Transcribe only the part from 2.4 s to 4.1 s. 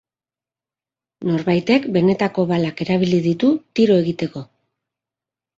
balak erabili ditu tiro